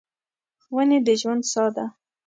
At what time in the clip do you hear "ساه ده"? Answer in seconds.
1.51-1.85